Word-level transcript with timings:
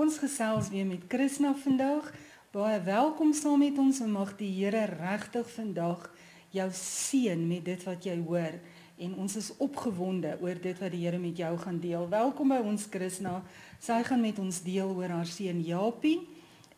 Ons 0.00 0.16
gesels 0.16 0.70
weer 0.72 0.86
met 0.88 1.02
Krishna 1.12 1.50
vandag. 1.60 2.06
Baie 2.54 2.78
welkom 2.80 3.34
saam 3.36 3.60
met 3.60 3.76
ons 3.78 3.98
en 4.00 4.14
mag 4.14 4.30
die 4.38 4.48
Here 4.48 4.86
regtig 4.88 5.50
vandag 5.52 6.06
jou 6.56 6.68
seën 6.72 7.42
met 7.48 7.66
dit 7.66 7.84
wat 7.84 8.06
jy 8.08 8.14
hoor 8.22 8.56
en 8.96 9.18
ons 9.20 9.36
is 9.36 9.50
opgewonde 9.60 10.32
oor 10.40 10.62
dit 10.62 10.80
wat 10.80 10.94
die 10.96 11.02
Here 11.04 11.20
met 11.20 11.36
jou 11.36 11.52
gaan 11.66 11.82
deel. 11.84 12.08
Welkom 12.08 12.48
by 12.54 12.62
ons 12.64 12.88
Krishna. 12.88 13.42
Sy 13.76 14.00
gaan 14.08 14.24
met 14.24 14.40
ons 14.40 14.62
deel 14.64 14.88
oor 14.88 15.12
haar 15.18 15.28
seun 15.28 15.60
Japie 15.68 16.22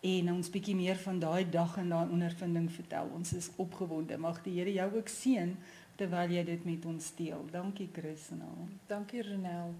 en 0.02 0.34
ons 0.34 0.50
bietjie 0.50 0.75
meer 0.75 0.98
van 1.07 1.22
daai 1.22 1.46
dag 1.46 1.79
en 1.79 1.94
daai 1.94 2.11
ondervinding 2.11 2.68
vertel. 2.75 3.07
Ons 3.14 3.36
is 3.39 3.52
opgewonde. 3.54 4.18
Mag 4.18 4.43
die 4.43 4.58
Here 4.58 4.75
jou 4.82 4.93
ook 4.98 5.14
seën 5.22 5.54
terwyl 5.94 6.40
jy 6.40 6.48
dit 6.50 6.70
met 6.75 6.90
ons 6.90 7.14
deel. 7.22 7.46
Dankie 7.54 7.93
Krishna. 7.94 8.50
Dankie 8.90 9.22
Renel. 9.22 9.76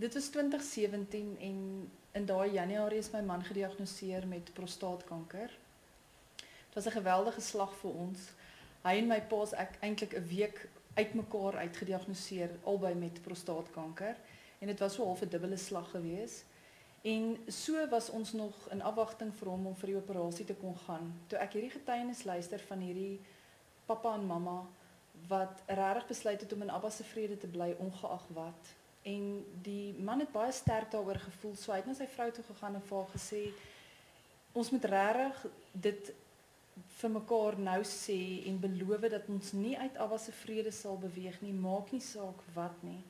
Dit 0.00 0.14
was 0.16 0.32
2017 0.32 1.36
en 1.44 1.58
in 2.12 2.26
daai 2.26 2.52
Januarie 2.52 2.98
is 2.98 3.10
my 3.10 3.20
man 3.20 3.44
gediagnoseer 3.44 4.26
met 4.26 4.52
prostaatkanker. 4.52 5.50
Dit 6.36 6.74
was 6.74 6.86
'n 6.86 6.98
geweldige 6.98 7.40
slag 7.40 7.74
vir 7.76 7.90
ons. 7.90 8.20
Hy 8.82 8.96
en 8.98 9.06
my 9.06 9.20
pa's 9.20 9.52
ek 9.52 9.78
eintlik 9.80 10.14
'n 10.14 10.26
week 10.26 10.68
uitmekaar 10.94 11.56
uitgediagnoseer 11.56 12.50
albei 12.64 12.94
met 12.94 13.22
prostaatkanker 13.22 14.16
en 14.58 14.66
dit 14.66 14.78
was 14.78 14.94
so 14.94 15.04
half 15.04 15.22
'n 15.22 15.28
dubbele 15.28 15.56
slag 15.56 15.90
geweest. 15.90 16.44
En 17.02 17.38
so 17.48 17.88
was 17.88 18.10
ons 18.10 18.32
nog 18.32 18.68
in 18.70 18.82
afwagting 18.82 19.34
vir 19.34 19.48
hom 19.48 19.66
om 19.66 19.76
vir 19.76 19.86
die 19.86 19.96
operasie 19.96 20.44
te 20.44 20.54
kon 20.54 20.76
gaan. 20.76 21.20
Toe 21.26 21.38
ek 21.38 21.52
hierdie 21.52 21.70
getuienis 21.70 22.24
luister 22.24 22.60
van 22.60 22.78
hierdie 22.78 23.20
pappa 23.86 24.14
en 24.14 24.26
mamma 24.26 24.66
wat 25.28 25.62
regtig 25.66 26.06
besluit 26.06 26.40
het 26.40 26.52
om 26.52 26.62
in 26.62 26.70
Abba 26.70 26.90
se 26.90 27.04
vrede 27.04 27.38
te 27.38 27.46
bly 27.46 27.74
ongeag 27.78 28.26
wat. 28.28 28.74
En 29.02 29.44
die 29.62 29.94
man 29.98 30.22
het 30.22 30.32
baie 30.32 30.52
sterk 30.52 30.90
daaroor 30.90 31.18
gevoel. 31.18 31.56
So 31.56 31.72
hy 31.72 31.80
het 31.82 31.90
na 31.90 31.94
sy 31.98 32.06
vrou 32.06 32.30
toe 32.30 32.44
gegaan 32.44 32.78
en 32.78 32.84
vir 32.88 32.98
haar 32.98 33.14
gesê 33.16 33.44
ons 34.52 34.70
moet 34.70 34.84
regtig 34.84 35.46
dit 35.72 36.12
vir 37.00 37.10
mekaar 37.12 37.58
nou 37.58 37.80
sê 37.88 38.18
en 38.48 38.60
beloof 38.60 39.08
dat 39.12 39.28
ons 39.32 39.52
nie 39.56 39.74
uit 39.78 39.96
Abba 40.00 40.18
se 40.20 40.32
vrede 40.42 40.72
sal 40.72 40.98
beweeg 41.00 41.40
nie, 41.44 41.52
maak 41.52 41.92
nie 41.92 42.00
saak 42.04 42.40
wat 42.54 42.84
nie. 42.86 43.00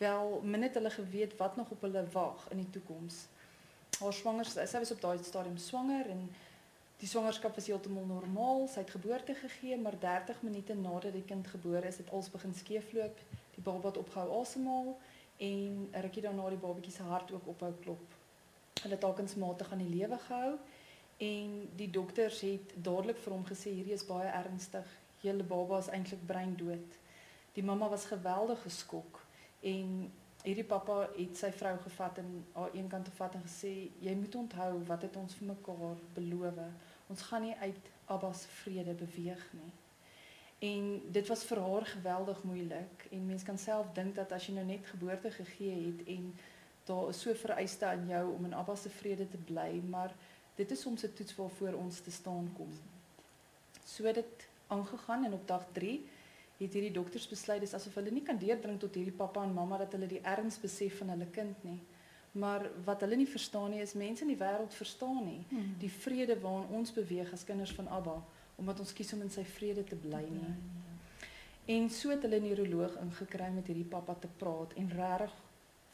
Wel, 0.00 0.40
min 0.42 0.62
het 0.66 0.76
hulle 0.78 0.90
geweet 0.90 1.36
wat 1.38 1.56
nog 1.56 1.70
op 1.74 1.82
hulle 1.86 2.04
wag 2.12 2.46
in 2.54 2.62
die 2.62 2.70
toekoms. 2.76 3.26
Haar 4.00 4.14
swangerskap, 4.16 4.68
sy 4.68 4.82
was 4.82 4.94
op 4.94 5.02
daai 5.02 5.24
stadium 5.24 5.58
swanger 5.60 6.08
en 6.12 6.22
die 7.00 7.08
swangerskap 7.08 7.56
was 7.56 7.68
heeltemal 7.68 8.06
normaal. 8.08 8.66
Sy 8.68 8.84
het 8.84 8.94
geboorte 8.94 9.34
gegee, 9.34 9.76
maar 9.80 9.98
30 10.00 10.42
minute 10.46 10.76
nadat 10.76 11.16
die 11.16 11.26
kind 11.26 11.48
gebore 11.48 11.88
is, 11.88 12.00
het 12.00 12.12
alles 12.12 12.30
begin 12.32 12.54
skeefloop. 12.56 13.20
Die 13.56 13.64
baba 13.64 13.90
het 13.90 14.00
opgehou 14.00 14.40
asemhaal 14.40 14.94
en 15.40 15.88
rukkie 16.04 16.22
daarna 16.22 16.48
die 16.52 16.60
babatjie 16.60 16.92
se 16.92 17.02
hart 17.02 17.32
ook 17.32 17.46
ophou 17.54 17.72
klop. 17.82 18.16
Hulle 18.82 18.94
het 18.94 19.04
alkensmatig 19.04 19.72
aan 19.72 19.84
die 19.84 19.94
lewe 19.96 20.18
gehou 20.26 20.54
en 21.20 21.56
die 21.76 21.90
dokters 21.90 22.40
het 22.44 22.74
dadelik 22.76 23.18
vir 23.24 23.32
hom 23.32 23.44
gesê 23.48 23.72
hierdie 23.72 23.96
is 23.96 24.06
baie 24.08 24.28
ernstig. 24.28 24.88
Julle 25.24 25.44
baba 25.44 25.80
is 25.80 25.90
eintlik 25.92 26.22
breindood. 26.26 26.98
Die 27.56 27.64
mamma 27.64 27.88
was 27.92 28.08
geweldig 28.08 28.62
geskok 28.62 29.20
en 29.72 29.90
hierdie 30.44 30.64
pappa 30.64 31.02
het 31.16 31.36
sy 31.36 31.50
vrou 31.52 31.74
gevat 31.84 32.20
en 32.22 32.30
haar 32.54 32.76
eenkant 32.76 33.04
te 33.08 33.16
vat 33.18 33.36
en 33.36 33.44
gesê 33.44 33.74
jy 34.04 34.14
moet 34.16 34.40
onthou 34.44 34.72
wat 34.92 35.04
het 35.08 35.16
ons 35.20 35.36
vir 35.40 35.52
mekaar 35.52 36.00
beloof. 36.16 36.60
Ons 37.12 37.28
gaan 37.28 37.48
nie 37.48 37.56
uit 37.60 37.92
Abba 38.06 38.32
se 38.32 38.48
vrede 38.62 38.94
beweeg 38.94 39.44
nie. 39.52 39.72
En 40.60 41.02
dit 41.08 41.28
was 41.28 41.44
vir 41.48 41.58
haar 41.64 41.86
geweldig 41.86 42.42
moeilik 42.42 43.06
en 43.10 43.26
mens 43.26 43.42
kan 43.42 43.58
self 43.58 43.92
dink 43.96 44.14
dat 44.14 44.32
as 44.36 44.46
jy 44.46 44.54
nou 44.58 44.64
net 44.68 44.86
geboorte 44.86 45.30
gegee 45.32 45.76
het 45.86 46.02
en 46.12 46.34
daar 46.84 47.08
is 47.08 47.20
so 47.24 47.34
vereiste 47.34 47.86
aan 47.86 48.04
jou 48.08 48.24
om 48.34 48.44
in 48.44 48.54
Abba 48.54 48.76
se 48.76 48.90
vrede 48.90 49.28
te 49.28 49.40
bly, 49.48 49.80
maar 49.88 50.12
dit 50.56 50.70
is 50.70 50.80
soms 50.80 51.02
'n 51.04 51.12
toets 51.16 51.36
waarvoor 51.36 51.74
ons 51.74 52.00
te 52.00 52.10
staan 52.10 52.50
kom. 52.56 52.68
So 53.84 54.12
dit 54.12 54.48
aangegaan 54.66 55.24
en 55.24 55.32
op 55.32 55.48
dag 55.48 55.66
3 55.72 56.06
het 56.56 56.72
hierdie 56.72 56.92
dokters 56.92 57.28
besluit 57.28 57.60
dis 57.60 57.74
asof 57.74 57.94
hulle 57.94 58.10
nie 58.10 58.22
kan 58.22 58.38
deurdring 58.38 58.78
tot 58.78 58.94
hierdie 58.94 59.16
pappa 59.16 59.42
en 59.42 59.54
mamma 59.54 59.78
dat 59.78 59.92
hulle 59.92 60.06
die 60.06 60.20
erns 60.20 60.60
besef 60.60 60.98
van 60.98 61.08
hulle 61.08 61.26
kind 61.26 61.64
nie. 61.64 61.80
Maar 62.32 62.70
wat 62.84 63.00
hulle 63.00 63.16
nie 63.16 63.28
verstaan 63.28 63.70
nie 63.70 63.80
is 63.80 63.92
mense 63.92 64.22
in 64.22 64.28
die 64.28 64.44
wêreld 64.44 64.74
verstaan 64.74 65.24
nie 65.24 65.44
hmm. 65.48 65.74
die 65.78 65.90
vrede 65.90 66.40
waarin 66.40 66.68
ons 66.68 66.92
beweeg 66.92 67.32
as 67.32 67.44
kinders 67.44 67.72
van 67.72 67.88
Abba 67.88 68.22
omdat 68.60 68.80
ons 68.82 68.92
kies 68.92 69.12
om 69.16 69.24
in 69.24 69.32
sy 69.32 69.44
vrede 69.56 69.84
te 69.88 69.96
bly 69.96 70.22
nie. 70.28 70.54
En 71.74 71.88
so 71.90 72.10
het 72.12 72.22
hulle 72.22 72.40
'n 72.40 72.46
neuroloog 72.48 72.98
ingekry 73.00 73.48
met 73.54 73.66
hierdie 73.66 73.88
pappa 73.94 74.14
te 74.14 74.28
praat 74.36 74.72
en 74.74 74.88
regtig 74.88 75.34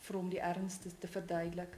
vir 0.06 0.16
hom 0.16 0.28
die 0.28 0.40
erns 0.40 0.78
te, 0.78 0.90
te 0.98 1.08
verduidelik. 1.08 1.76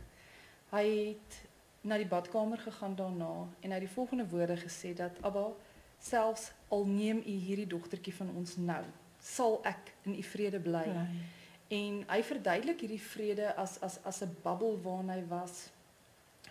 Hy 0.71 0.85
het 1.09 1.41
na 1.81 1.97
die 1.97 2.07
badkamer 2.07 2.59
gegaan 2.59 2.95
daarna 2.95 3.49
en 3.61 3.71
hy 3.71 3.79
het 3.79 3.87
die 3.87 3.97
volgende 3.97 4.29
woorde 4.29 4.57
gesê 4.57 4.95
dat 4.95 5.23
Abba 5.23 5.53
selfs 5.99 6.53
al 6.69 6.87
neem 6.87 7.19
u 7.19 7.31
hierdie 7.31 7.67
dogtertjie 7.67 8.15
van 8.15 8.31
ons 8.37 8.57
nou, 8.57 8.85
sal 9.21 9.61
ek 9.65 9.95
in 10.03 10.15
u 10.19 10.23
vrede 10.23 10.61
bly. 10.61 10.87
Nee. 10.87 11.25
En 11.69 12.05
hy 12.09 12.23
verduidelik 12.23 12.81
hierdie 12.81 13.03
vrede 13.03 13.55
as 13.55 13.81
as 13.81 13.99
as 14.05 14.23
'n 14.23 14.37
bubbel 14.43 14.81
waarin 14.83 15.11
hy 15.11 15.25
was 15.29 15.69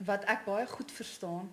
wat 0.06 0.24
ek 0.24 0.46
baie 0.46 0.68
goed 0.68 0.92
verstaan 0.92 1.50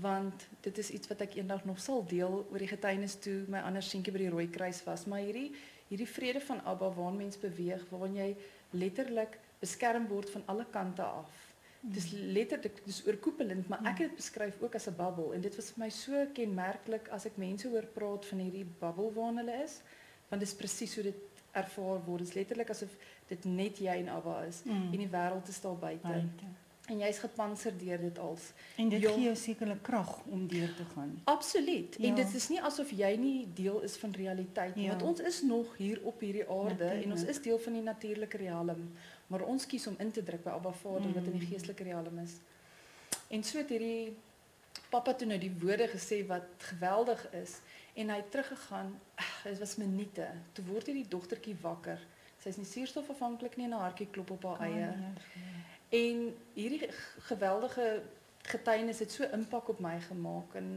want 0.00 0.46
dit 0.60 0.78
is 0.78 0.90
iets 0.90 1.08
wat 1.08 1.20
ek 1.22 1.36
eendag 1.38 1.64
nog 1.64 1.78
sal 1.78 2.02
deel 2.10 2.40
oor 2.50 2.58
die 2.58 2.70
getuienis 2.70 3.14
toe 3.22 3.44
my 3.48 3.60
ander 3.62 3.82
seentjie 3.82 4.12
by 4.14 4.24
die 4.24 4.32
rooi 4.32 4.48
kruis 4.50 4.82
was. 4.88 5.06
Maar 5.06 5.22
hierdie 5.22 5.50
hierdie 5.88 6.08
vrede 6.08 6.40
van 6.40 6.62
Abba 6.64 6.88
waar 6.96 7.12
mens 7.12 7.38
beweeg 7.38 7.82
waar 7.90 8.08
jy 8.10 8.30
letterlik 8.74 9.38
beskerm 9.60 10.08
word 10.10 10.30
van 10.30 10.42
alle 10.50 10.66
kante 10.72 11.02
af. 11.02 11.30
Dis 11.80 12.08
letterlik 12.10 12.80
dis 12.86 13.02
oorkoepelend 13.06 13.68
maar 13.68 13.84
ek 13.84 14.02
het 14.02 14.14
dit 14.14 14.22
beskryf 14.22 14.56
ook 14.62 14.74
as 14.74 14.88
'n 14.88 14.96
bubbel 14.96 15.34
en 15.34 15.40
dit 15.40 15.56
was 15.56 15.70
vir 15.70 15.84
my 15.84 15.90
so 15.90 16.26
kenmerklik 16.32 17.08
as 17.08 17.26
ek 17.26 17.36
mense 17.36 17.68
hoor 17.68 17.86
praat 17.98 18.26
van 18.26 18.38
hierdie 18.38 18.66
bubbel 18.80 19.12
waarin 19.12 19.38
hulle 19.38 19.62
is 19.62 19.80
want 20.28 20.40
dit 20.40 20.48
is 20.48 20.56
presies 20.56 20.94
hoe 20.94 21.04
dit 21.04 21.22
ervaar 21.52 22.04
word. 22.04 22.18
Dit 22.18 22.28
is 22.28 22.34
letterlik 22.34 22.70
asof 22.70 22.96
dit 23.28 23.44
net 23.44 23.78
jy 23.78 23.94
en 24.02 24.08
Abba 24.08 24.42
is 24.44 24.62
mm. 24.64 24.92
en 24.92 24.98
die 24.98 25.08
wêreld 25.08 25.48
is 25.48 25.60
daar 25.60 25.76
buite, 25.78 26.08
buite. 26.08 26.44
En 26.84 26.98
jy's 27.00 27.18
gepantser 27.18 27.72
deur 27.78 28.00
dit 28.00 28.18
als. 28.18 28.50
En 28.76 28.88
dit 28.92 29.04
gee 29.04 29.22
jou 29.24 29.36
sekerlik 29.36 29.82
krag 29.82 30.10
om 30.28 30.46
deur 30.48 30.74
te 30.76 30.84
gaan. 30.94 31.20
Absoluut. 31.24 31.96
Ja. 31.98 32.08
En 32.08 32.14
dit 32.14 32.34
is 32.34 32.48
nie 32.48 32.60
asof 32.62 32.90
jy 32.92 33.14
nie 33.16 33.48
deel 33.54 33.80
is 33.80 33.96
van 33.96 34.12
realiteit 34.12 34.74
nie, 34.74 34.84
ja. 34.84 34.90
want 34.90 35.02
ons 35.02 35.20
is 35.20 35.42
nog 35.42 35.76
hier 35.76 36.00
op 36.02 36.20
hierdie 36.20 36.44
aarde 36.44 36.84
Natuurlijk. 36.84 37.04
en 37.04 37.12
ons 37.12 37.24
is 37.24 37.40
deel 37.42 37.58
van 37.58 37.72
die 37.72 37.82
natuurlike 37.82 38.36
riem, 38.36 38.92
maar 39.26 39.42
ons 39.42 39.66
kies 39.66 39.86
om 39.86 39.96
in 39.98 40.10
te 40.10 40.22
druk 40.22 40.44
by 40.44 40.50
Abba 40.50 40.72
Vader 40.72 41.08
mm. 41.08 41.14
wat 41.14 41.32
in 41.32 41.38
die 41.38 41.48
geestelike 41.48 41.82
riem 41.82 42.18
is. 42.18 42.36
En 43.28 43.44
so 43.44 43.58
het 43.58 43.72
hierdie 43.72 44.16
pappa 44.90 45.14
toe 45.14 45.26
nou 45.28 45.38
die 45.40 45.52
woorde 45.60 45.88
gesê 45.88 46.20
wat 46.28 46.68
geweldig 46.68 47.24
is 47.32 47.58
en 47.94 48.10
hy 48.10 48.16
het 48.20 48.30
teruggegaan. 48.30 48.92
Dit 49.44 49.58
was 49.58 49.76
minute. 49.76 50.28
Toe 50.52 50.64
word 50.68 50.86
hierdie 50.90 51.08
dogtertjie 51.08 51.56
wakker. 51.62 52.00
Sy 52.42 52.52
is 52.52 52.60
nie 52.60 52.68
suurstofafhanklik 52.68 53.56
nie 53.56 53.68
en 53.68 53.76
haar 53.78 53.88
hartjie 53.88 54.10
klop 54.12 54.34
op 54.34 54.42
haar 54.50 54.66
eie. 54.68 54.88
En 55.94 56.36
hierdie 56.54 56.88
geweldige 57.30 58.02
getuienis 58.42 58.98
het 58.98 59.12
so 59.12 59.26
impak 59.32 59.68
op 59.68 59.80
my 59.80 60.00
gemaak 60.00 60.54
en 60.58 60.68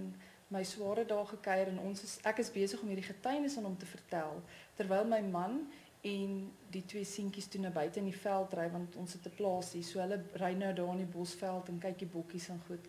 my 0.54 0.64
sware 0.64 1.04
dae 1.06 1.26
gekuier 1.26 1.72
en 1.74 1.82
ons 1.90 2.04
is 2.04 2.14
ek 2.30 2.40
is 2.44 2.52
besig 2.54 2.82
om 2.82 2.92
hierdie 2.92 3.10
getuienis 3.10 3.58
aan 3.58 3.68
hom 3.68 3.76
te 3.80 3.90
vertel 3.90 4.40
terwyl 4.78 5.10
my 5.10 5.20
man 5.26 5.60
en 6.08 6.38
die 6.72 6.84
twee 6.88 7.04
seentjies 7.04 7.50
toe 7.52 7.60
na 7.62 7.72
buite 7.74 8.00
in 8.00 8.08
die 8.08 8.20
veld 8.22 8.54
ry 8.56 8.70
want 8.72 8.96
ons 9.02 9.18
het 9.18 9.26
'n 9.28 9.36
plaasie 9.40 9.84
so 9.84 10.00
hulle 10.00 10.22
ry 10.44 10.54
nou 10.54 10.74
daar 10.74 10.94
in 10.96 11.04
die 11.04 11.14
bosveld 11.18 11.70
en 11.70 11.80
kyk 11.80 12.00
die 12.00 12.14
bokkies 12.16 12.50
en 12.50 12.62
goed. 12.68 12.88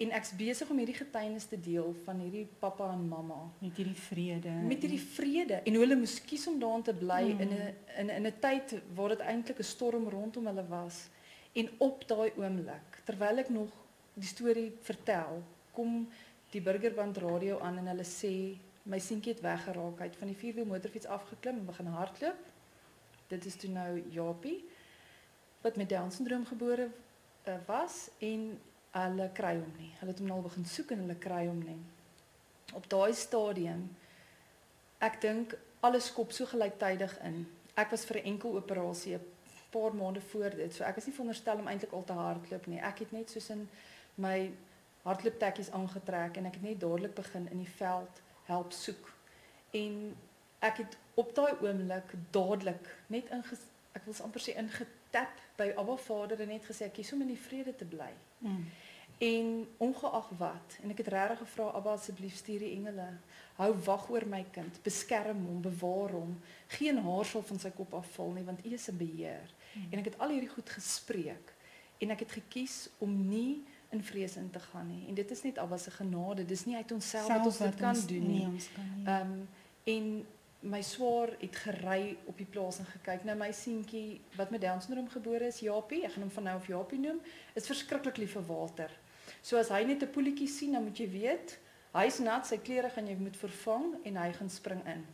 En 0.00 0.10
ek's 0.16 0.32
besig 0.36 0.70
om 0.70 0.78
hierdie 0.80 0.96
getuienis 0.96 1.44
te 1.44 1.60
deel 1.60 1.94
van 2.04 2.20
hierdie 2.20 2.48
pappa 2.58 2.92
en 2.92 3.08
mamma. 3.08 3.40
Met 3.58 3.76
hierdie 3.76 4.00
vrede. 4.08 4.50
Met 4.50 4.80
hierdie 4.80 5.00
vrede. 5.00 5.54
En 5.54 5.74
hoe 5.74 5.82
hulle 5.84 5.96
moes 5.96 6.24
kies 6.24 6.46
om 6.46 6.58
daarin 6.58 6.82
te 6.82 6.94
bly 6.94 7.22
mm. 7.32 7.40
in 7.40 7.48
'n 7.48 7.74
in 8.00 8.06
'n 8.06 8.10
in 8.10 8.26
'n 8.26 8.38
tyd 8.40 8.80
waar 8.94 9.08
dit 9.08 9.20
eintlik 9.20 9.58
'n 9.58 9.72
storm 9.74 10.08
rondom 10.08 10.46
hulle 10.46 10.66
was 10.68 11.08
En 11.52 11.70
op 11.78 12.04
daai 12.08 12.30
oomblik, 12.38 13.00
terwyl 13.04 13.42
ek 13.42 13.48
nog 13.50 13.72
die 14.14 14.28
storie 14.28 14.70
vertel, 14.86 15.42
kom 15.74 16.04
die 16.50 16.62
burgerband 16.62 17.18
radio 17.22 17.58
aan 17.58 17.78
en 17.78 17.90
hulle 17.90 18.06
sê 18.06 18.32
my 18.90 18.98
seentjie 18.98 19.34
het 19.34 19.42
weggeraak 19.44 20.00
uit 20.00 20.16
van 20.16 20.30
die 20.30 20.38
vierwiel 20.38 20.66
motorfiets 20.66 21.06
afgeklim 21.06 21.60
en 21.60 21.68
begin 21.68 21.90
hardloop. 21.94 22.40
Dit 23.30 23.46
is 23.46 23.56
toe 23.56 23.70
nou 23.70 24.02
Japie 24.10 24.58
wat 25.60 25.76
met 25.76 25.88
Down 25.88 26.10
syndroom 26.10 26.46
gebore 26.46 26.88
uh, 26.88 27.56
was 27.66 28.08
en 28.18 28.58
hulle 28.90 29.30
kry 29.36 29.54
hom 29.58 29.72
nie. 29.78 29.90
Hulle 30.00 30.14
het 30.14 30.22
hom 30.22 30.30
nou 30.30 30.40
begin 30.42 30.66
soek 30.66 30.94
en 30.94 31.04
hulle 31.04 31.18
kry 31.20 31.44
hom 31.46 31.60
nie. 31.62 31.78
Op 32.74 32.88
daai 32.90 33.12
stadium 33.14 33.84
ek 35.04 35.20
dink 35.22 35.54
alles 35.86 36.10
skop 36.10 36.32
so 36.32 36.48
gelyktydig 36.48 37.12
in. 37.26 37.44
Ek 37.78 37.92
was 37.92 38.04
vir 38.04 38.20
'n 38.20 38.34
enkel 38.34 38.56
operasie, 38.56 39.14
'n 39.16 39.24
paar 39.70 39.94
maande 39.94 40.20
voor 40.20 40.50
dit. 40.56 40.74
So 40.74 40.84
ek 40.84 40.94
was 40.94 41.06
nie 41.06 41.14
veronderstel 41.14 41.62
om 41.62 41.70
eintlik 41.70 41.92
al 41.92 42.04
te 42.04 42.12
hardloop 42.12 42.66
nie. 42.66 42.80
Ek 42.80 43.04
het 43.04 43.12
net 43.12 43.30
soos 43.30 43.50
in 43.54 43.68
my 44.14 44.50
hardlooptekkies 45.02 45.70
aangetrek 45.76 46.36
en 46.36 46.48
ek 46.50 46.58
het 46.58 46.66
net 46.66 46.80
dadelik 46.80 47.14
begin 47.14 47.48
in 47.50 47.62
die 47.62 47.74
veld 47.76 48.22
help 48.50 48.72
soek. 48.72 49.12
En 49.70 50.16
ek 50.58 50.82
het 50.84 50.96
op 51.14 51.34
daai 51.34 51.52
oomblik 51.60 52.14
dadelik 52.30 52.94
net 53.06 53.30
in 53.30 53.44
ek 53.92 54.04
wil 54.06 54.14
amper 54.22 54.42
sê 54.42 54.54
getap 54.76 55.40
by 55.58 55.72
Abba 55.76 55.96
Vader 55.96 56.40
en 56.40 56.52
net 56.54 56.66
gesê 56.68 56.86
ek 56.86 56.98
kies 57.00 57.12
om 57.12 57.24
in 57.24 57.32
die 57.32 57.42
vrede 57.48 57.74
te 57.76 57.84
bly. 57.84 58.10
Mm. 58.38 58.66
En 59.20 59.68
ongeag 59.76 60.28
wat, 60.38 60.78
en 60.82 60.90
ek 60.94 61.02
het 61.02 61.10
regtig 61.12 61.42
gevra 61.42 61.64
Abba 61.76 61.92
asseblief 61.92 62.38
stuur 62.40 62.62
die 62.64 62.70
engele. 62.78 63.08
Hou 63.58 63.74
wag 63.84 64.06
oor 64.08 64.24
my 64.24 64.40
kind, 64.54 64.78
beskerm 64.80 65.42
hom, 65.44 65.58
bewaar 65.60 66.14
hom. 66.16 66.38
Geen 66.72 67.02
haar 67.04 67.28
sal 67.28 67.44
van 67.44 67.60
sy 67.60 67.68
kop 67.76 67.92
afval 67.98 68.32
nie 68.32 68.44
want 68.46 68.64
U 68.64 68.72
is 68.72 68.88
in 68.88 68.96
beheer. 68.96 69.52
Mm. 69.74 69.90
En 69.90 70.00
ek 70.00 70.08
het 70.08 70.16
al 70.24 70.32
hierdie 70.32 70.48
goed 70.54 70.72
gespreek 70.72 71.52
en 72.00 72.14
ek 72.16 72.24
het 72.24 72.32
gekies 72.38 72.86
om 73.04 73.12
nie 73.28 73.60
in 73.92 74.00
vrees 74.08 74.38
in 74.40 74.48
te 74.50 74.62
gaan 74.70 74.88
nie. 74.88 75.02
En 75.12 75.20
dit 75.20 75.36
is 75.36 75.44
net 75.44 75.60
Abba 75.60 75.76
se 75.76 75.92
genade. 75.92 76.46
Dis 76.48 76.64
nie 76.64 76.76
uit 76.76 76.92
onsself 76.96 77.28
dat 77.28 77.44
ons 77.44 77.60
dit 77.60 77.76
kan 77.82 78.00
doen 78.06 78.26
nie. 78.26 78.38
Nee, 78.38 78.52
ons 78.54 78.72
kan 78.72 78.92
nie. 78.96 79.04
Ehm 79.04 79.32
um, 79.36 79.48
en 79.90 80.10
my 80.60 80.82
swaar 80.84 81.30
het 81.40 81.56
gery 81.56 82.16
op 82.28 82.36
die 82.36 82.46
plaas 82.46 82.78
en 82.78 82.88
gekyk 82.88 83.22
na 83.24 83.34
my 83.34 83.48
seentjie 83.52 84.20
wat 84.36 84.50
met 84.52 84.60
Down 84.60 84.80
syndroom 84.80 85.08
gebore 85.08 85.46
is, 85.48 85.60
Japie. 85.64 86.02
Ek 86.04 86.12
gaan 86.12 86.26
hom 86.26 86.34
van 86.34 86.48
nou 86.48 86.56
af 86.56 86.66
Japie 86.68 86.98
noem. 87.00 87.20
Is 87.56 87.68
verskriklik 87.68 88.20
lief 88.20 88.36
vir 88.36 88.44
water. 88.48 88.92
So 89.42 89.56
as 89.56 89.68
hy 89.68 89.84
net 89.84 90.02
'n 90.02 90.10
poeltjie 90.10 90.48
sien, 90.48 90.72
dan 90.72 90.84
moet 90.84 90.98
jy 90.98 91.08
weet, 91.10 91.58
hy's 91.92 92.18
nat, 92.18 92.46
sy 92.46 92.58
klere 92.58 92.90
gaan 92.90 93.06
jy 93.06 93.16
moet 93.16 93.36
vervang 93.36 94.04
en 94.04 94.16
hy 94.16 94.32
gaan 94.32 94.50
spring 94.50 94.86
in. 94.86 95.06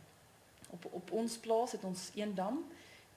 Op 0.69 0.85
op 0.91 1.11
ons 1.11 1.37
plaas 1.37 1.71
het 1.71 1.83
ons 1.83 2.11
een 2.15 2.35
dam. 2.35 2.65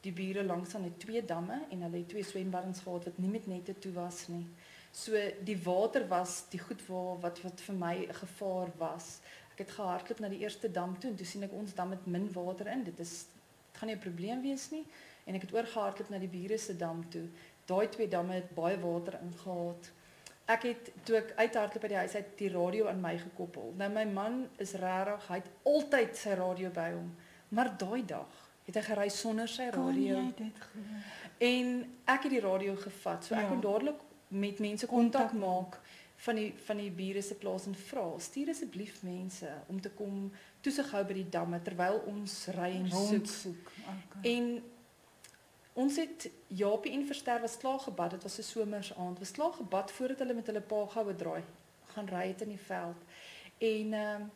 Die 0.01 0.13
bure 0.13 0.45
langs 0.45 0.75
aan 0.75 0.85
het 0.85 0.99
twee 1.01 1.25
damme 1.25 1.59
en 1.71 1.83
hulle 1.83 1.97
het 1.97 2.09
twee 2.09 2.25
swembaddens 2.25 2.81
gehad 2.81 3.05
wat 3.05 3.19
nie 3.19 3.29
met 3.29 3.47
nette 3.47 3.79
toe 3.79 3.93
was 3.93 4.29
nie. 4.29 4.47
So 4.93 5.13
die 5.45 5.59
water 5.63 6.09
was 6.09 6.45
die 6.51 6.61
goed 6.61 6.81
waar 6.87 7.21
wat 7.21 7.43
wat 7.43 7.61
vir 7.61 7.75
my 7.75 7.95
'n 8.07 8.15
gevaar 8.15 8.71
was. 8.79 9.21
Ek 9.53 9.59
het 9.59 9.71
gehardloop 9.71 10.21
na 10.21 10.29
die 10.29 10.41
eerste 10.41 10.71
dam 10.71 10.99
toe 10.99 11.11
en 11.11 11.17
toe 11.17 11.27
sien 11.27 11.43
ek 11.43 11.53
ons 11.53 11.75
dam 11.75 11.89
met 11.89 12.07
min 12.07 12.33
water 12.33 12.67
in. 12.67 12.85
Dit 12.85 12.99
is 12.99 13.27
dit 13.73 13.79
gaan 13.79 13.89
nie 13.89 13.97
'n 13.97 14.07
probleem 14.09 14.43
wees 14.43 14.71
nie. 14.71 14.87
En 15.27 15.35
ek 15.35 15.41
het 15.41 15.53
oorgehardloop 15.53 16.09
na 16.11 16.19
die 16.19 16.29
bure 16.29 16.59
se 16.59 16.77
dam 16.77 17.11
toe. 17.11 17.29
Daai 17.67 17.89
twee 17.89 18.09
damme 18.09 18.33
het 18.33 18.55
baie 18.55 18.81
water 18.81 19.19
ingehaat. 19.23 19.91
Ek 20.47 20.63
het 20.63 20.91
toe 21.05 21.17
ek 21.17 21.33
uithardloop 21.37 21.83
by 21.83 21.89
die 21.89 21.97
huis 21.97 22.15
uit 22.15 22.31
die 22.39 22.49
radio 22.51 22.87
aan 22.89 23.01
my 23.01 23.17
gekoppel. 23.19 23.75
Nou 23.79 23.91
my 23.93 24.05
man 24.05 24.49
is 24.59 24.73
regtig, 24.73 25.29
hy 25.29 25.35
het 25.35 25.51
altyd 25.65 26.17
sy 26.17 26.31
radio 26.35 26.71
by 26.75 26.91
hom. 26.93 27.13
Maar 27.55 27.77
daai 27.79 28.05
dag 28.07 28.47
het 28.67 28.75
hy 28.75 28.83
gery 28.83 29.09
sonder 29.09 29.49
sy 29.49 29.69
radio. 29.75 30.17
jy 30.17 30.33
dit 30.37 30.59
glo? 30.59 30.83
En 31.39 31.71
ek 32.07 32.23
het 32.23 32.31
die 32.31 32.41
radio 32.41 32.75
gevat. 32.77 33.25
So 33.25 33.35
ek 33.35 33.41
Ja. 33.43 33.49
kon 33.49 33.61
dadelik 33.61 34.01
met 34.29 34.59
mense 34.59 34.87
kontak 34.87 35.33
maak 35.33 35.79
van 36.17 36.35
die 36.37 36.53
van 36.67 36.77
die 36.77 36.91
bure 36.91 37.23
se 37.23 37.35
plaas 37.35 37.67
en 37.67 37.75
vra, 37.75 38.19
stuur 38.19 38.49
asseblief 38.51 39.03
mense 39.03 39.49
om 39.69 39.81
te 39.81 39.89
kom 39.91 40.33
toesig 40.61 40.91
hou 40.91 41.05
by 41.05 41.13
die 41.15 41.29
damme 41.31 41.63
terwyl 41.63 42.03
ons 42.07 42.47
ry 42.59 42.75
en 42.77 42.89
soek. 42.91 43.09
Rondsoek. 43.11 43.71
Okay. 43.87 44.37
En 44.37 44.63
ons 45.81 45.97
het 46.01 46.29
Japie 46.47 46.93
en 46.93 47.07
Verster 47.09 47.41
was 47.41 47.57
klaar 47.61 47.81
gebad. 47.87 48.11
Dit 48.17 48.23
was 48.23 48.39
'n 48.39 48.43
somersaand. 48.43 49.19
Was 49.19 49.31
klaar 49.31 49.53
gebad 49.53 49.91
voordat 49.91 50.19
hulle 50.19 50.35
met 50.35 50.47
hulle 50.47 50.61
pa 50.61 50.87
goue 50.87 51.15
draai 51.17 51.43
gaan 51.95 52.09
ry 52.09 52.27
het 52.27 52.43
in 52.43 52.55
die 52.55 52.67
veld. 52.67 53.01
En 53.59 53.93
ehm 53.93 54.29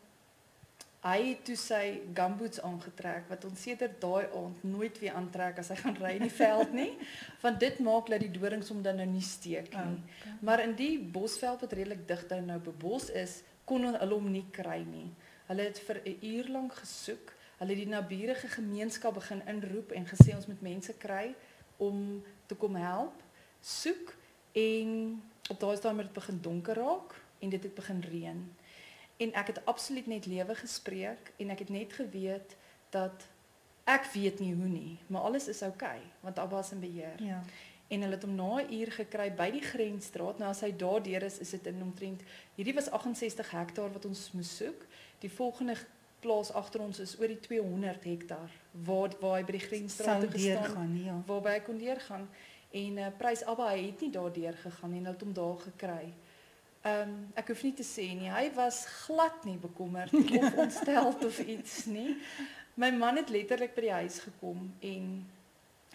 hy 1.05 1.19
het 1.21 1.43
toe 1.45 1.55
sy 1.59 1.83
gumboots 2.17 2.61
aangetrek 2.65 3.27
wat 3.29 3.43
ons 3.45 3.61
sedert 3.67 3.99
daai 4.01 4.25
aand 4.39 4.63
nooit 4.65 4.95
weer 5.03 5.13
aantrek 5.13 5.59
as 5.61 5.69
hy 5.69 5.75
gaan 5.83 5.99
ry 6.01 6.15
in 6.17 6.25
die 6.25 6.33
veld 6.33 6.73
nie, 6.73 6.95
want 7.43 7.59
dit 7.61 7.77
maak 7.85 8.09
dat 8.09 8.23
die 8.23 8.31
dorings 8.33 8.71
hom 8.73 8.81
dan 8.85 8.97
nou 9.01 9.05
nie 9.11 9.21
steek 9.21 9.69
nie. 9.75 9.99
Okay. 9.99 10.33
Maar 10.47 10.63
in 10.63 10.73
die 10.79 10.97
bosveld 10.99 11.61
wat 11.61 11.77
redelik 11.77 12.07
dig 12.09 12.25
daar 12.31 12.41
nou 12.41 12.57
bebos 12.69 13.11
is, 13.13 13.43
kon 13.69 13.85
hulle 13.85 14.13
hom 14.15 14.31
nie 14.33 14.47
kry 14.55 14.79
nie. 14.87 15.11
Hulle 15.45 15.69
het 15.69 15.79
vir 15.87 16.01
'n 16.01 16.17
uur 16.33 16.49
lank 16.57 16.73
gesoek. 16.81 17.34
Hulle 17.57 17.75
die 17.75 17.87
naburige 17.87 18.47
gemeenskap 18.47 19.13
begin 19.13 19.41
inroep 19.47 19.91
en 19.91 20.05
gesê 20.05 20.35
ons 20.35 20.47
moet 20.47 20.61
mense 20.61 20.93
kry 20.97 21.35
om 21.77 22.23
te 22.45 22.55
kom 22.55 22.75
help, 22.75 23.23
soek 23.61 24.13
en 24.53 25.21
op 25.49 25.59
daai 25.59 25.75
stadium 25.77 25.97
het 25.97 26.07
dit 26.07 26.17
begin 26.19 26.41
donker 26.41 26.75
raak 26.75 27.15
en 27.39 27.49
dit 27.49 27.63
het 27.63 27.75
begin 27.75 28.03
reën. 28.09 28.41
En 29.17 29.33
ek 29.33 29.47
het 29.47 29.65
absoluut 29.65 30.07
net 30.07 30.25
lewe 30.25 30.55
gespreek 30.55 31.31
en 31.37 31.49
ek 31.49 31.59
het 31.59 31.69
net 31.69 31.93
geweet 31.93 32.55
dat 32.89 33.27
ek 33.85 34.07
weet 34.13 34.39
nie 34.39 34.53
hoe 34.55 34.67
nie, 34.67 34.97
maar 35.07 35.21
alles 35.21 35.47
is 35.47 35.61
oukei 35.61 35.97
okay, 35.99 36.11
want 36.21 36.39
Abba 36.39 36.59
is 36.59 36.71
in 36.71 36.79
beheer 36.79 37.21
Ja. 37.23 37.43
en 37.87 38.01
hulle 38.01 38.15
het 38.15 38.23
hom 38.23 38.35
na 38.35 38.61
'n 38.61 38.73
uur 38.73 38.91
gekry 38.91 39.31
by 39.35 39.51
die 39.51 39.61
grensstraat. 39.61 40.37
Nou 40.39 40.49
as 40.49 40.61
hy 40.61 40.71
daardeur 40.75 41.23
is, 41.23 41.39
is 41.39 41.49
dit 41.49 41.65
in 41.67 41.81
omtrent 41.81 42.21
hierdie 42.55 42.73
was 42.73 42.89
68 42.89 43.51
hektaar 43.51 43.91
wat 43.93 44.05
ons 44.05 44.31
moes 44.31 44.55
soek. 44.57 44.85
Die 45.19 45.31
volgende 45.31 45.75
plaas 46.25 46.51
agter 46.57 46.83
ons 46.85 46.99
is 47.03 47.15
oor 47.19 47.31
die 47.31 47.39
200 47.43 48.09
hektaar 48.09 48.53
waar 48.87 49.13
waar 49.21 49.39
hy 49.39 49.45
by 49.47 49.57
die 49.59 49.65
grensstraat 49.67 50.25
toe 50.25 50.31
gestaan 50.33 50.63
deurgaan, 50.63 50.93
ja. 51.03 51.17
waarby 51.29 51.55
hy 51.55 51.63
kon 51.67 51.81
deurgaan 51.81 52.27
en 52.75 52.97
uh, 53.03 53.11
prys 53.19 53.45
Abba 53.47 53.69
hy 53.71 53.85
het 53.85 54.01
nie 54.03 54.11
daardeur 54.11 54.57
gegaan 54.63 54.91
nie, 54.91 55.03
hulle 55.03 55.13
het 55.13 55.23
hom 55.23 55.35
daar 55.35 55.61
gekry. 55.67 56.09
Ehm 56.85 57.13
um, 57.13 57.13
ek 57.39 57.53
hoef 57.53 57.63
nie 57.65 57.73
te 57.77 57.85
sê 57.87 58.09
nie, 58.17 58.27
hy 58.29 58.49
was 58.57 58.83
glad 59.05 59.45
nie 59.47 59.57
bekommerd 59.61 60.13
of 60.41 60.59
ontsteld 60.65 61.23
of 61.25 61.39
iets 61.45 61.85
nie. 61.89 62.17
My 62.75 62.91
man 62.91 63.21
het 63.21 63.31
letterlik 63.33 63.73
by 63.77 63.87
die 63.87 63.95
huis 64.01 64.19
gekom 64.25 64.67
en 64.83 65.07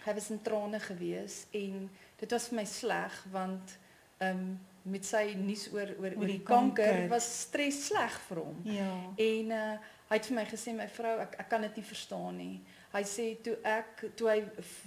hy 0.01 0.15
was 0.17 0.31
in 0.33 0.41
trane 0.41 0.81
gewees 0.81 1.45
en 1.53 1.85
dit 2.19 2.35
was 2.35 2.49
vir 2.49 2.61
my 2.63 2.67
sleg 2.79 3.23
want 3.35 3.77
ehm 4.19 4.43
um, 4.43 4.51
met 4.81 5.05
sy 5.05 5.35
nuus 5.37 5.67
oor 5.69 5.91
oor 5.99 6.15
oor 6.17 6.25
die 6.25 6.39
die 6.39 6.45
kanker 6.45 6.87
kanker. 6.87 7.09
was 7.11 7.27
stres 7.43 7.83
sleg 7.91 8.15
vir 8.27 8.39
hom. 8.41 8.61
Ja. 8.65 8.93
En 9.13 9.51
uh, 9.53 9.75
hy 10.11 10.17
het 10.19 10.27
vir 10.27 10.35
my 10.35 10.43
gesê 10.45 10.73
my 10.75 10.87
vrou 10.91 11.13
ek 11.23 11.37
ek 11.39 11.47
kan 11.49 11.61
dit 11.63 11.77
nie 11.79 11.85
verstaan 11.87 12.35
nie. 12.37 12.61
Hy 12.91 13.01
sê 13.07 13.25
toe 13.43 13.53
ek 13.63 14.01
toe 14.19 14.27
hy 14.27 14.41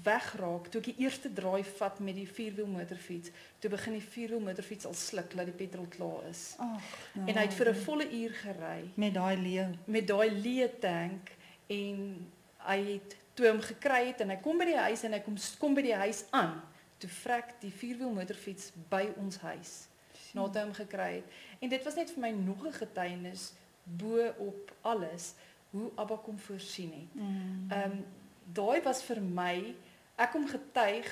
wegraak, 0.05 0.67
toe 0.69 0.83
ek 0.83 0.91
die 0.91 1.05
eerste 1.07 1.31
draai 1.33 1.65
vat 1.79 2.01
met 2.05 2.19
die 2.19 2.27
vierwiel 2.29 2.67
motorfiets, 2.69 3.33
toe 3.61 3.71
begin 3.73 3.97
die 3.97 4.05
vierwiel 4.05 4.43
motorfiets 4.45 4.85
al 4.91 4.95
sluk 4.95 5.33
dat 5.33 5.49
die 5.49 5.57
petrol 5.57 5.87
klaar 5.89 6.29
is. 6.29 6.43
Ag. 6.61 6.83
Nou, 7.15 7.29
En 7.31 7.35
hy 7.41 7.47
het 7.49 7.55
vir 7.55 7.71
'n 7.73 7.81
volle 7.87 8.07
uur 8.11 8.35
gery 8.43 8.91
met 8.97 9.15
daai 9.15 9.37
leeu. 9.37 9.69
met 9.87 10.07
daai 10.07 10.31
leë 10.31 10.69
tank 10.81 11.33
en 11.71 12.27
hy 12.59 12.79
het 12.93 13.17
toe 13.35 13.49
hom 13.49 13.61
gekry 13.61 14.07
het 14.07 14.21
en 14.21 14.29
hy 14.31 14.37
kom 14.37 14.59
by 14.59 14.65
die 14.65 14.77
huis 14.77 15.03
en 15.05 15.13
hy 15.13 15.21
kom 15.21 15.37
kom 15.59 15.75
by 15.75 15.83
die 15.83 15.95
huis 15.97 16.25
aan. 16.31 16.63
Toe 16.99 17.11
vrek 17.11 17.61
die 17.61 17.71
vierwiel 17.73 18.11
motorfiets 18.13 18.73
by 18.91 19.09
ons 19.17 19.39
huis 19.39 19.89
nadat 20.35 20.55
hy 20.57 20.63
hom 20.63 20.75
gekry 20.75 21.13
het. 21.15 21.25
En 21.61 21.69
dit 21.69 21.85
was 21.85 21.95
net 21.95 22.11
vir 22.11 22.21
my 22.21 22.31
nog 22.31 22.67
'n 22.67 22.73
getuienis 22.73 23.53
bo 23.85 24.33
op 24.39 24.73
alles 24.83 25.33
hoe 25.71 25.91
Abba 25.95 26.17
kom 26.17 26.39
voorsien 26.39 26.93
het. 26.93 27.15
Mm. 27.15 27.71
Ehm 27.71 27.91
um, 27.91 28.05
daai 28.53 28.83
was 28.83 29.03
vir 29.03 29.21
my 29.23 29.75
ek 30.17 30.31
kom 30.31 30.45
getuig 30.49 31.09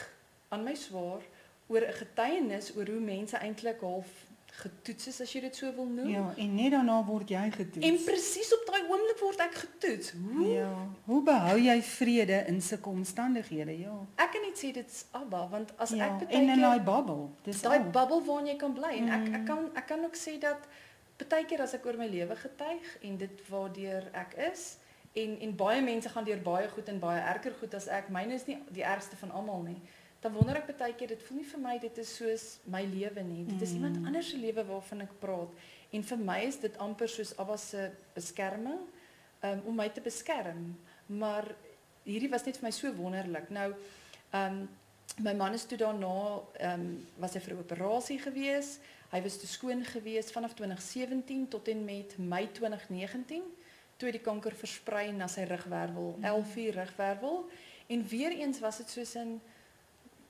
aan 0.49 0.63
my 0.65 0.75
swaar 0.75 1.23
oor 1.67 1.81
'n 1.81 1.93
getuienis 1.93 2.75
oor 2.77 2.87
hoe 2.87 3.01
mense 3.01 3.37
eintlik 3.37 3.81
half 3.81 4.07
getoets 4.53 5.07
is 5.09 5.21
as 5.21 5.33
jy 5.33 5.41
dit 5.41 5.57
so 5.57 5.73
wil 5.75 5.87
noem. 5.87 6.09
Ja, 6.09 6.35
en 6.37 6.55
net 6.55 6.71
daarna 6.71 7.05
word 7.05 7.29
jy 7.29 7.51
getoets. 7.51 7.87
En 7.87 7.97
presies 8.05 8.53
op 8.55 8.67
daai 8.69 8.83
oomblik 8.83 9.19
word 9.21 9.41
ek 9.41 9.55
getoets. 9.55 10.13
Hoe 10.13 10.47
Ja. 10.53 10.69
Hoe 11.05 11.23
behou 11.23 11.59
jy 11.59 11.83
vrede 11.83 12.45
in 12.47 12.61
sulke 12.63 12.89
omstandighede? 12.89 13.79
Ja. 13.79 13.97
ek 14.17 14.31
kan 14.33 14.41
net 14.43 14.59
sê 14.59 14.73
dit's 14.73 15.05
Abba 15.11 15.49
want 15.49 15.73
as 15.79 15.91
ja. 15.91 16.05
ek 16.21 16.29
en 16.31 16.41
in 16.49 16.61
daai 16.61 16.61
baie 16.61 16.81
babbel. 16.83 17.31
Dis 17.43 17.63
daai 17.63 17.79
al. 17.79 17.91
bubbel 17.91 18.25
waarin 18.25 18.47
jy 18.47 18.57
kan 18.57 18.73
bly 18.75 18.93
en 19.01 19.09
ek 19.09 19.29
Mm. 19.29 19.35
ek 19.35 19.45
kan 19.47 19.71
ek 19.75 19.87
kan 19.87 20.05
ook 20.05 20.15
sê 20.17 20.39
dat 20.39 20.69
baie 21.29 21.45
keer 21.45 21.63
as 21.63 21.75
ek 21.75 21.87
oor 21.87 21.97
my 21.97 22.07
lewe 22.07 22.37
getuig 22.37 22.97
en 23.03 23.17
dit 23.19 23.43
waardeur 23.49 24.09
ek 24.15 24.35
is 24.51 24.79
en 25.15 25.39
en 25.41 25.57
baie 25.57 25.83
mense 25.83 26.09
gaan 26.09 26.25
deur 26.25 26.41
baie 26.43 26.69
goed 26.69 26.89
en 26.89 26.99
baie 26.99 27.21
erger 27.21 27.53
goed 27.61 27.75
as 27.75 27.89
ek. 27.89 28.09
Myne 28.09 28.35
is 28.35 28.47
nie 28.47 28.59
die 28.73 28.85
ergste 28.85 29.17
van 29.17 29.31
almal 29.31 29.63
nie. 29.63 29.81
Dan 30.23 30.33
wonder 30.33 30.57
ek 30.57 30.71
baie 30.79 30.95
keer 30.95 31.09
dit 31.09 31.23
voel 31.23 31.37
nie 31.41 31.49
vir 31.51 31.61
my 31.61 31.79
dit 31.83 31.99
is 31.99 32.17
soos 32.17 32.45
my 32.65 32.83
lewe 32.87 33.23
nie. 33.23 33.45
Dit 33.45 33.63
is 33.63 33.73
Mm. 33.73 33.77
iemand 33.77 34.07
anders 34.07 34.31
se 34.31 34.37
lewe 34.37 34.65
waarvan 34.65 35.01
ek 35.01 35.19
praat. 35.21 35.51
En 35.93 36.03
vir 36.03 36.19
my 36.19 36.41
is 36.47 36.61
dit 36.61 36.79
amper 36.79 37.09
soos 37.09 37.37
Abba 37.39 37.57
se 37.57 37.91
beskerming 38.15 38.81
um, 39.43 39.61
om 39.67 39.75
my 39.77 39.89
te 39.89 40.01
beskerm. 40.01 40.79
Maar 41.07 41.55
hierdie 42.05 42.31
was 42.31 42.45
net 42.45 42.57
vir 42.57 42.67
my 42.67 42.71
so 42.71 42.93
wonderlik. 42.95 43.51
Nou 43.51 43.73
ehm 44.33 44.61
um, 44.63 44.69
my 45.19 45.35
man 45.35 45.53
is 45.53 45.65
toe 45.65 45.79
daarna 45.79 46.41
ehm 46.59 46.81
um, 46.81 47.07
was 47.19 47.35
hy 47.35 47.41
vir 47.41 47.55
'n 47.55 47.59
operasie 47.59 48.19
gewees. 48.19 48.79
Hy 49.11 49.23
was 49.23 49.37
te 49.37 49.47
skoon 49.47 49.85
gewees 49.85 50.31
vanaf 50.33 50.55
2017 50.55 51.49
tot 51.49 51.69
en 51.69 51.85
met 51.85 52.19
Mei 52.19 52.49
2019 52.53 53.43
toe 53.97 54.11
die 54.11 54.21
kanker 54.21 54.55
versprei 54.55 55.13
na 55.13 55.27
sy 55.29 55.43
rugwervel, 55.45 56.15
Mm. 56.19 56.25
11 56.25 56.57
uur 56.57 56.73
rugwervel. 56.75 57.49
En 57.87 58.07
weer 58.07 58.33
eens 58.33 58.59
was 58.61 58.77
dit 58.77 58.91
soos 58.91 59.15
in 59.15 59.41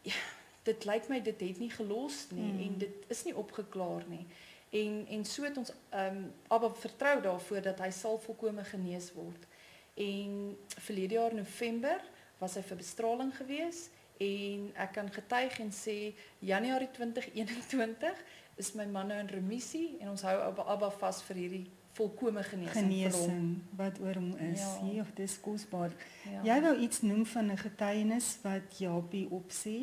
ja, 0.02 0.14
dit 0.62 0.84
lyk 0.84 1.08
my 1.08 1.20
dit 1.22 1.40
het 1.40 1.58
nie 1.58 1.70
gelos 1.70 2.26
nie 2.30 2.52
Mm. 2.52 2.60
en 2.60 2.78
dit 2.78 2.94
is 3.08 3.24
nie 3.24 3.36
opgeklaar 3.36 4.02
nie. 4.08 4.26
En 4.70 5.06
en 5.08 5.24
so 5.24 5.42
het 5.44 5.56
ons 5.56 5.70
ehm 5.90 6.16
um, 6.16 6.32
Abba 6.48 6.74
vertrou 6.74 7.22
daarvoor 7.22 7.62
dat 7.62 7.78
hy 7.78 7.90
sal 7.90 8.18
volkome 8.18 8.64
genees 8.64 9.12
word. 9.12 9.46
En 9.94 10.56
verlede 10.68 11.14
jaar 11.14 11.34
November 11.34 12.00
was 12.38 12.54
hy 12.54 12.62
vir 12.62 12.76
bestraling 12.76 13.36
gewees 13.36 13.88
en 14.22 14.70
ek 14.84 14.94
kan 14.96 15.10
getuig 15.12 15.58
en 15.64 15.70
sê 15.74 15.96
Januarie 16.38 16.90
2021 16.96 18.24
is 18.60 18.72
my 18.78 18.86
man 18.86 19.10
nou 19.12 19.18
in 19.20 19.30
remissie 19.32 19.96
en 20.00 20.12
ons 20.14 20.24
hou 20.28 20.36
Abba, 20.46 20.66
Abba 20.74 20.90
vas 21.00 21.22
vir 21.28 21.40
hierdie 21.42 21.64
volkome 21.96 22.42
genesing, 22.42 22.72
vir 22.72 22.82
hom. 22.82 22.90
genesing 22.90 23.76
wat 23.76 23.98
oor 24.00 24.16
hom 24.20 24.30
is. 24.48 24.60
Ja. 24.60 24.86
Ja, 24.86 24.92
ja 25.00 25.04
dis 25.16 25.36
kosbaar. 25.44 25.92
Ja. 26.24 26.40
Jy 26.48 26.58
wou 26.64 26.74
iets 26.86 27.02
noem 27.04 27.26
van 27.26 27.52
'n 27.52 27.58
getuienis 27.58 28.38
wat 28.42 28.78
Japie 28.78 29.28
opsê? 29.30 29.78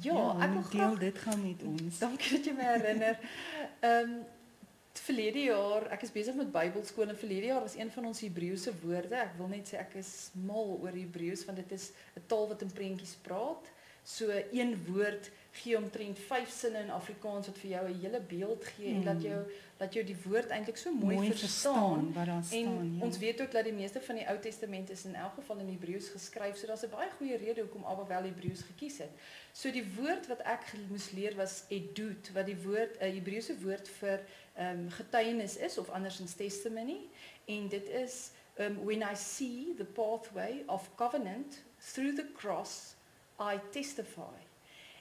Ja, 0.00 0.36
ek 0.40 0.52
wil 0.52 0.62
deel 0.62 0.70
graag 0.70 0.98
dit 0.98 1.18
gaan 1.18 1.40
met 1.42 1.62
ons. 1.62 1.98
Dankie 1.98 2.36
dat 2.36 2.44
jy 2.46 2.52
my 2.56 2.68
herinner. 2.74 3.18
Ehm 3.88 4.10
um, 4.10 4.20
verlede 5.10 5.42
jaar, 5.48 5.88
ek 5.90 6.04
is 6.06 6.12
besig 6.14 6.36
met 6.38 6.52
Bybelskool 6.54 7.10
en 7.10 7.18
verlede 7.18 7.48
jaar 7.50 7.64
was 7.64 7.74
een 7.74 7.90
van 7.90 8.04
ons 8.12 8.20
Hebreëse 8.22 8.70
woorde. 8.84 9.16
Ek 9.18 9.32
wil 9.40 9.48
net 9.50 9.72
sê 9.72 9.80
ek 9.80 9.96
is 9.98 10.30
mal 10.38 10.76
oor 10.76 10.94
Hebreëus 10.94 11.42
want 11.48 11.58
dit 11.58 11.72
is 11.74 11.90
'n 12.14 12.22
taal 12.30 12.46
wat 12.52 12.62
in 12.62 12.70
prentjies 12.70 13.16
praat. 13.26 13.70
So 14.04 14.30
een 14.30 14.76
woord 14.86 15.30
gee 15.52 15.76
omtrent 15.76 16.18
5 16.18 16.50
sinne 16.50 16.78
in 16.78 16.90
Afrikaans 16.90 17.46
wat 17.46 17.58
vir 17.58 17.70
jou 17.70 17.88
'n 17.88 18.00
hele 18.00 18.20
beeld 18.20 18.64
gee 18.64 18.88
mm. 18.88 18.96
en 18.96 19.04
dat 19.04 19.22
jou 19.22 19.40
dat 19.76 19.94
jou 19.94 20.04
die 20.04 20.16
woord 20.24 20.50
eintlik 20.52 20.76
so 20.76 20.92
mooi, 20.92 21.14
mooi 21.14 21.28
verstaan. 21.28 21.72
verstaan 21.72 22.12
wat 22.12 22.26
daar 22.26 22.36
En 22.36 22.44
staan. 22.44 22.96
Ja. 22.96 23.04
ons 23.04 23.18
weet 23.18 23.40
ook 23.40 23.52
dat 23.52 23.64
die 23.64 23.72
meeste 23.72 24.00
van 24.00 24.14
die 24.14 24.28
Ou 24.28 24.38
Testament 24.38 24.90
is 24.90 25.04
in 25.04 25.14
elk 25.14 25.34
geval 25.34 25.58
in 25.58 25.68
Hebreëus 25.68 26.08
geskryf. 26.08 26.56
So 26.56 26.66
daar's 26.66 26.82
'n 26.82 26.90
baie 26.90 27.10
goeie 27.16 27.36
rede 27.36 27.60
hoekom 27.60 27.84
Abba 27.84 28.06
wel 28.06 28.22
Hebreëus 28.22 28.60
gekies 28.60 28.98
het. 28.98 29.10
So 29.52 29.70
die 29.70 29.86
woord 29.96 30.26
wat 30.26 30.40
ek 30.40 30.72
moes 30.88 31.10
leer 31.10 31.34
was 31.36 31.64
edut, 31.68 32.32
wat 32.32 32.46
die 32.46 32.60
woord 32.62 33.00
'n 33.00 33.12
Hebreëse 33.12 33.60
woord 33.60 33.88
vir 33.88 34.20
ehm 34.54 34.78
um, 34.78 34.90
getuienis 34.90 35.56
is 35.56 35.78
of 35.78 35.88
andersins 35.88 36.34
testimony 36.34 36.98
en 37.44 37.68
dit 37.68 37.88
is 37.88 38.30
um, 38.58 38.84
when 38.84 39.02
I 39.02 39.14
see 39.14 39.74
the 39.76 39.84
pathway 39.84 40.62
of 40.66 40.94
covenant 40.96 41.62
through 41.92 42.16
the 42.16 42.26
cross 42.32 42.94
I 43.38 43.60
testify. 43.70 44.49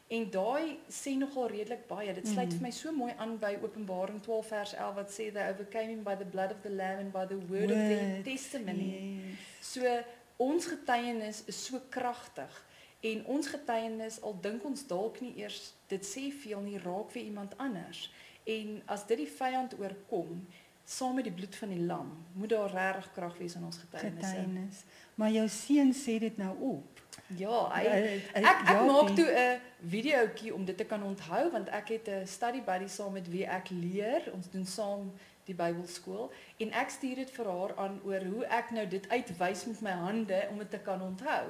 En 0.10 0.24
daai 0.34 0.80
sê 0.90 1.12
nogal 1.18 1.48
redelik 1.52 1.84
baie. 1.88 2.14
Dit 2.14 2.28
sluit 2.28 2.48
Mm. 2.50 2.58
vir 2.58 2.62
my 2.62 2.72
so 2.74 2.92
mooi 2.92 3.12
aan 3.18 3.36
by 3.38 3.58
Openbaring 3.62 4.22
12 4.26 4.48
vers 4.48 4.74
11 4.74 4.96
wat 4.96 5.12
sê 5.14 5.32
they 5.34 5.50
overcame 5.52 5.90
him 5.94 6.04
by 6.04 6.16
the 6.16 6.26
blood 6.26 6.52
of 6.52 6.62
the 6.64 6.70
lamb 6.72 7.00
and 7.00 7.12
by 7.12 7.26
the 7.30 7.38
word, 7.50 7.70
of 7.70 7.78
their 7.78 8.16
Word, 8.16 8.24
testimony. 8.24 9.22
Yes. 9.30 9.38
So 9.74 9.82
ons 10.38 10.66
getuienis 10.66 11.44
is 11.46 11.66
so 11.66 11.82
kragtig 11.90 12.58
en 13.02 13.26
ons 13.26 13.48
getuienis 13.48 14.22
al 14.22 14.36
dink 14.42 14.66
ons 14.66 14.88
dalk 14.88 15.22
nie 15.22 15.34
eers 15.38 15.74
dit 15.88 16.02
sê 16.06 16.32
veel 16.34 16.62
nie 16.62 16.80
raak 16.80 17.12
vir 17.12 17.22
iemand 17.24 17.54
anders. 17.58 18.10
En 18.48 18.82
as 18.88 19.06
dit 19.08 19.18
die 19.18 19.28
vyand 19.30 19.76
oorkom 19.80 20.48
saam 20.86 21.16
met 21.16 21.24
die 21.24 21.34
bloed 21.34 21.56
van 21.56 21.70
die 21.70 21.84
lam, 21.86 22.26
moet 22.34 22.50
daar 22.50 22.72
regtig 22.74 23.12
krag 23.14 23.38
wees 23.38 23.56
in 23.56 23.64
ons 23.64 23.78
getuienis. 23.78 24.26
Getuienis. 24.26 24.84
Maar 25.16 25.30
jou 25.32 25.48
seun 25.48 25.94
sê 25.94 26.18
dit 26.20 26.38
nou 26.38 26.56
op. 26.60 26.99
Ja, 27.38 27.70
hy 27.74 27.84
Eh, 27.86 28.14
eh, 28.16 28.22
Ek 28.34 28.46
ek 28.46 28.68
Jaapie, 28.68 28.92
maak 28.92 29.16
toe 29.16 29.26
'n 29.32 29.60
videoetjie 29.90 30.54
om 30.54 30.66
dit 30.66 30.78
te 30.78 30.84
kan 30.86 31.04
onthou 31.04 31.52
want 31.52 31.70
ek 31.70 31.88
het 31.88 32.08
'n 32.08 32.28
study 32.28 32.62
buddy 32.64 32.88
saam 32.88 33.14
met 33.14 33.30
wie 33.30 33.46
ek 33.46 33.70
leer. 33.70 34.22
Ons 34.34 34.50
doen 34.50 34.66
saam 34.66 35.12
die 35.46 35.56
Bybelskool 35.56 36.32
en 36.58 36.72
ek 36.72 36.90
stuur 36.90 37.16
dit 37.16 37.32
vir 37.32 37.46
haar 37.46 37.76
aan 37.78 38.00
oor 38.04 38.24
hoe 38.24 38.46
ek 38.46 38.72
nou 38.72 38.88
dit 38.88 39.10
uitwys 39.10 39.66
met 39.66 39.82
my 39.82 39.92
hande 39.92 40.48
om 40.52 40.58
dit 40.58 40.70
te 40.72 40.80
kan 40.80 41.02
onthou. 41.02 41.46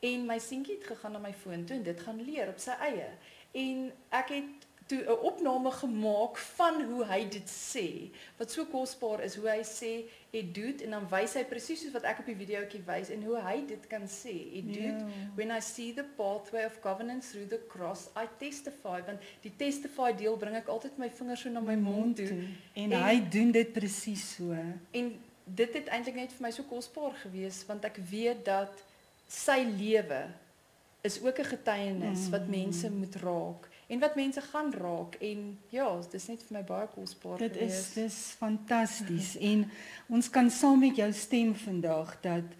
En 0.00 0.26
my 0.26 0.38
seentjie 0.38 0.74
het 0.78 0.86
gegaan 0.86 1.12
na 1.12 1.18
my 1.18 1.32
foon 1.32 1.64
toe 1.64 1.76
en 1.76 1.82
dit 1.82 2.00
gaan 2.00 2.22
leer 2.22 2.48
op 2.48 2.58
sy 2.58 2.70
eie. 2.80 3.08
En 3.52 3.92
ek 4.08 4.28
het 4.28 4.66
toe 4.90 5.02
'n 5.06 5.20
opname 5.30 5.70
gemaak 5.70 6.36
van 6.56 6.82
hoe 6.82 7.04
hy 7.06 7.28
dit 7.28 7.48
sê. 7.50 8.10
Wat 8.38 8.50
so 8.50 8.64
kosbaar 8.66 9.20
is 9.22 9.36
hoe 9.36 9.48
hy 9.48 9.62
sê 9.62 9.92
it 10.30 10.54
doet 10.54 10.82
en 10.82 10.90
dan 10.90 11.06
wys 11.10 11.34
hy 11.34 11.44
presies 11.44 11.80
soos 11.82 11.92
wat 11.92 12.02
ek 12.10 12.18
op 12.18 12.26
die 12.26 12.34
videoetjie 12.36 12.82
wys 12.86 13.10
en 13.14 13.22
hoe 13.22 13.38
hy 13.40 13.66
dit 13.66 13.86
kan 13.86 14.02
sê. 14.08 14.34
It 14.58 14.66
doet 14.74 14.98
Ja. 15.00 15.06
When 15.36 15.50
I 15.50 15.60
see 15.60 15.92
the 15.94 16.04
pathway 16.16 16.64
of 16.64 16.80
covenant 16.80 17.22
through 17.30 17.48
the 17.48 17.60
cross, 17.68 18.08
I 18.16 18.26
testify. 18.38 18.98
Want 19.06 19.20
die 19.42 19.52
testify 19.56 20.12
deel 20.16 20.36
bring 20.36 20.56
ek 20.56 20.66
altyd 20.68 20.98
my 20.98 21.10
vingers 21.10 21.40
so 21.40 21.48
na 21.50 21.60
my 21.60 21.76
mond 21.76 22.16
toe. 22.16 22.28
En, 22.74 22.92
En- 22.92 23.02
hy 23.04 23.28
doen 23.30 23.50
dit 23.52 23.72
presies 23.72 24.34
so. 24.34 24.52
En 24.90 25.20
dit 25.44 25.74
het 25.74 25.86
eintlik 25.86 26.14
net 26.14 26.32
vir 26.32 26.42
my 26.46 26.50
so 26.50 26.62
kosbaar 26.62 27.12
gewees 27.22 27.64
want 27.66 27.84
ek 27.84 27.96
weet 28.10 28.44
dat 28.44 28.84
sy 29.28 29.66
lewe 29.78 30.26
is 31.02 31.22
ook 31.22 31.38
'n 31.38 31.44
getuienis 31.44 32.28
wat 32.30 32.44
Mm. 32.46 32.50
mense 32.50 32.90
moet 32.90 33.14
raak 33.14 33.68
en 33.90 33.98
wat 33.98 34.14
mense 34.16 34.40
gaan 34.40 34.70
raak 34.72 35.16
en 35.20 35.40
ja, 35.74 35.86
dis 36.12 36.26
net 36.30 36.42
vir 36.46 36.56
my 36.60 36.62
baie 36.68 36.86
kosbaar 36.94 37.38
Dit 37.42 37.56
gewees. 37.58 37.78
is 37.78 37.92
dis 37.98 38.18
fantasties 38.38 39.32
en 39.40 39.64
ons 40.14 40.28
kan 40.30 40.50
saam 40.50 40.78
met 40.84 40.96
jou 41.00 41.08
stem 41.12 41.54
vandag 41.58 42.12
dat 42.22 42.54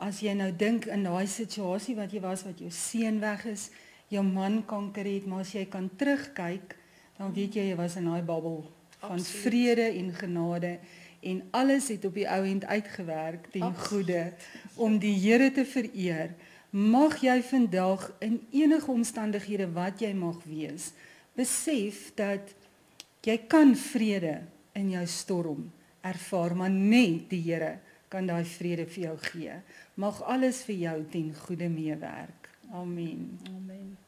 as 0.00 0.22
jy 0.24 0.32
nou 0.38 0.48
dink 0.56 0.86
in 0.88 1.04
daai 1.04 1.26
situasie 1.28 1.94
wat 1.98 2.12
jy 2.16 2.22
was 2.24 2.46
wat 2.48 2.58
jou 2.64 2.70
seun 2.72 3.20
weg 3.20 3.44
is, 3.50 3.66
jou 4.08 4.22
man 4.24 4.62
kanker 4.66 5.04
het, 5.04 5.26
maar 5.28 5.44
as 5.44 5.52
jy 5.52 5.66
kan 5.68 5.90
terugkyk, 6.00 6.72
dan 7.18 7.34
weet 7.36 7.54
jy 7.60 7.66
jy 7.68 7.76
was 7.76 7.98
in 8.00 8.08
daai 8.08 8.22
babbel 8.24 8.62
van 9.00 9.18
Absoluut. 9.18 9.42
vrede 9.44 9.86
en 10.00 10.08
genade 10.16 10.78
en 11.20 11.42
alles 11.52 11.88
het 11.92 12.04
op 12.08 12.14
die 12.16 12.24
ou 12.28 12.40
end 12.48 12.64
uitgewerk 12.64 13.50
ten 13.52 13.62
Absoluut. 13.68 14.08
goeie 14.08 14.32
om 14.76 14.96
die 14.98 15.12
Here 15.20 15.50
te 15.52 15.64
vereer. 15.68 16.32
Mag 16.70 17.18
jy 17.18 17.40
vandag 17.42 18.04
in 18.22 18.38
enige 18.54 18.90
omstandighede 18.90 19.66
wat 19.74 20.02
jy 20.02 20.12
mag 20.14 20.38
wees, 20.46 20.92
besef 21.34 22.10
dat 22.14 22.52
jy 23.26 23.36
kan 23.50 23.74
vrede 23.74 24.36
in 24.78 24.92
jou 24.94 25.06
storm 25.10 25.64
ervaar, 26.06 26.54
maar 26.56 26.70
net 26.70 27.26
die 27.32 27.42
Here 27.42 27.78
kan 28.10 28.26
daai 28.26 28.44
vrede 28.46 28.86
vir 28.90 29.04
jou 29.08 29.16
gee. 29.30 29.56
Mag 29.98 30.22
alles 30.22 30.62
vir 30.66 30.78
jou 30.84 30.96
ten 31.10 31.34
goeie 31.44 31.68
meewerk. 31.70 32.50
Amen. 32.70 33.26
Amen. 33.50 33.98